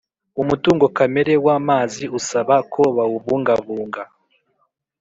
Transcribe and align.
umutungo 0.41 0.85
kamere 0.97 1.33
w 1.45 1.47
amazi 1.57 2.03
usaba 2.19 2.55
ko 2.73 2.81
bawubungabunga 2.95 4.03